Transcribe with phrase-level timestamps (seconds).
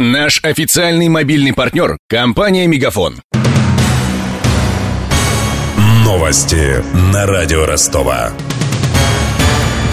[0.00, 3.20] Наш официальный мобильный партнер– компания «Мегафон».
[6.04, 6.82] Новости
[7.12, 8.32] на радио Ростова.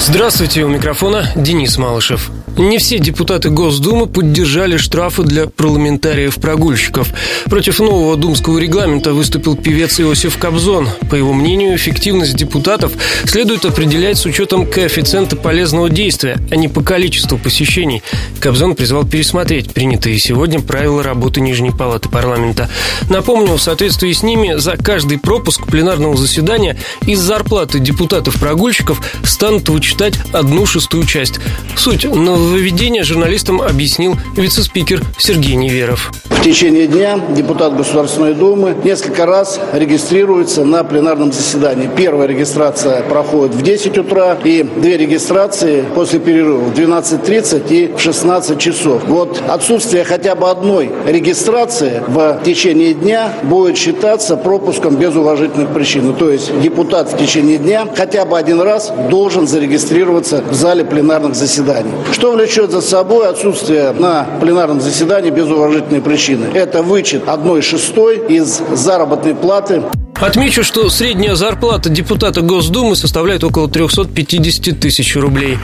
[0.00, 2.30] Здравствуйте, у микрофона Денис Малышев.
[2.56, 7.08] Не все депутаты Госдумы поддержали штрафы для парламентариев-прогульщиков.
[7.46, 10.88] Против нового думского регламента выступил певец Иосиф Кобзон.
[11.08, 12.92] По его мнению, эффективность депутатов
[13.24, 18.02] следует определять с учетом коэффициента полезного действия, а не по количеству посещений.
[18.40, 22.68] Кобзон призвал пересмотреть принятые сегодня правила работы Нижней Палаты парламента.
[23.08, 26.76] Напомню, в соответствии с ними за каждый пропуск пленарного заседания
[27.06, 31.40] из зарплаты депутатов-прогульщиков станут вычитать одну шестую часть.
[31.76, 36.10] Суть нового нововведение журналистам объяснил вице-спикер Сергей Неверов.
[36.40, 41.90] В течение дня депутат Государственной Думы несколько раз регистрируется на пленарном заседании.
[41.94, 48.00] Первая регистрация проходит в 10 утра и две регистрации после перерыва в 12.30 и в
[48.00, 49.02] 16 часов.
[49.06, 56.14] Вот отсутствие хотя бы одной регистрации в течение дня будет считаться пропуском без уважительных причин.
[56.14, 61.34] То есть депутат в течение дня хотя бы один раз должен зарегистрироваться в зале пленарных
[61.34, 61.92] заседаний.
[62.12, 66.46] Что влечет за собой отсутствие на пленарном заседании без уважительной причины.
[66.54, 69.82] Это вычет одной шестой из заработной платы
[70.20, 75.56] Отмечу, что средняя зарплата депутата Госдумы составляет около 350 тысяч рублей.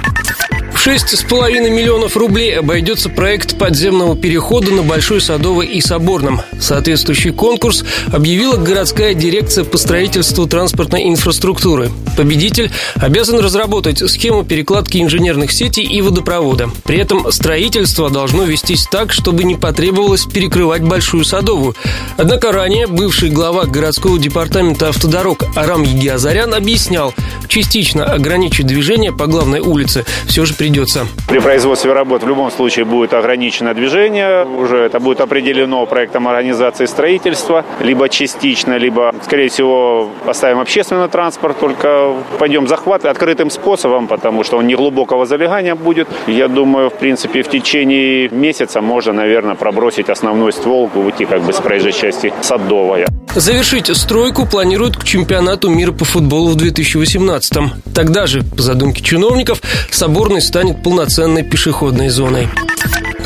[0.86, 6.40] С половиной миллионов рублей обойдется проект подземного перехода на Большой Садовой и Соборном.
[6.60, 11.90] Соответствующий конкурс объявила городская дирекция по строительству транспортной инфраструктуры.
[12.16, 16.70] Победитель обязан разработать схему перекладки инженерных сетей и водопровода.
[16.84, 21.74] При этом строительство должно вестись так, чтобы не потребовалось перекрывать Большую Садовую.
[22.16, 27.12] Однако ранее бывший глава городского департамента автодорог Арам Егиазарян объяснял,
[27.48, 31.06] частично ограничить движение по главной улице все же придется.
[31.28, 34.44] При производстве работ в любом случае будет ограничено движение.
[34.44, 37.64] Уже это будет определено проектом организации строительства.
[37.80, 41.58] Либо частично, либо, скорее всего, оставим общественный транспорт.
[41.58, 46.08] Только пойдем захват открытым способом, потому что он не глубокого залегания будет.
[46.26, 51.52] Я думаю, в принципе, в течение месяца можно, наверное, пробросить основной ствол, уйти как бы
[51.52, 53.06] с проезжей части Садовая.
[53.34, 57.72] Завершить стройку планируют к чемпионату мира по футболу в 2018-м.
[57.94, 62.48] Тогда же, по задумке чиновников, Соборный станет полноценной пешеходной зоной.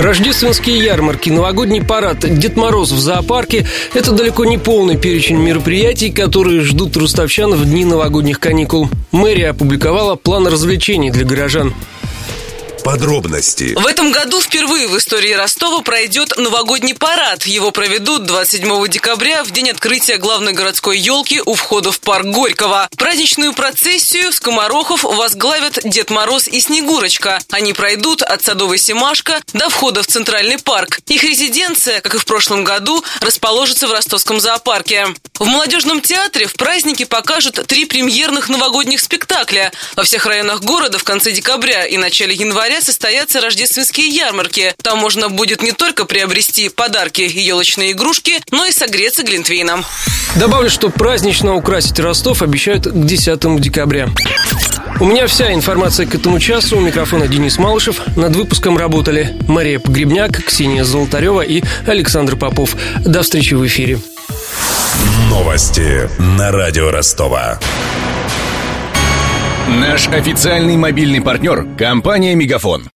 [0.00, 6.62] Рождественские ярмарки, новогодний парад, Дед Мороз в зоопарке– это далеко не полный перечень мероприятий, которые
[6.62, 8.89] ждут ростовчан в дни новогодних каникул.
[9.12, 11.75] Мэрия опубликовала план развлечений для горожан.
[12.82, 13.74] Подробности.
[13.74, 17.46] В этом году впервые в истории Ростова пройдет новогодний парад.
[17.46, 22.88] Его проведут 27 декабря в день открытия главной городской елки у входа в парк Горького.
[22.96, 27.41] Праздничную процессию скоморохов возглавят Дед Мороз и Снегурочка.
[27.50, 31.00] Они пройдут от Садовой Семашка до входа в Центральный парк.
[31.06, 35.06] Их резиденция, как и в прошлом году, расположится в Ростовском зоопарке.
[35.41, 39.73] В молодежном театре в празднике покажут три премьерных новогодних спектакля.
[39.97, 44.75] Во всех районах города в конце декабря и начале января состоятся рождественские ярмарки.
[44.83, 49.83] Там можно будет не только приобрести подарки и елочные игрушки, но и согреться глинтвейном.
[50.37, 54.11] Добавлю, что празднично украсить Ростов обещают к 10 декабря.
[55.01, 56.77] У меня вся информация к этому часу.
[56.77, 58.03] У микрофона Денис Малышев.
[58.15, 62.77] Над выпуском работали Мария Погребняк, Ксения Золотарева и Александр Попов.
[63.07, 63.99] До встречи в эфире.
[65.30, 67.60] Новости на радио Ростова.
[69.68, 72.91] Наш официальный мобильный партнер– компания «Мегафон».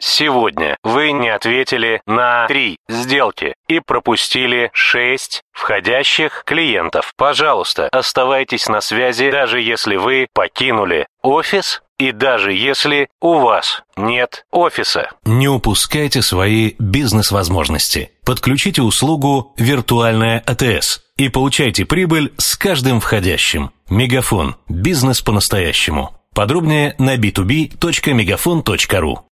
[0.00, 7.12] Сегодня вы не ответили на три сделки и пропустили шесть входящих клиентов.
[7.18, 14.46] Пожалуйста, оставайтесь на связи, даже если вы покинули офис и даже если у вас нет
[14.50, 15.10] офиса.
[15.26, 18.12] Не упускайте свои бизнес-возможности.
[18.24, 23.72] Подключите услугу «Виртуальная АТС» и получайте прибыль с каждым входящим.
[23.90, 24.56] Мегафон.
[24.70, 26.16] Бизнес по-настоящему.
[26.34, 29.20] Подробнее на b2b.мегафон.ру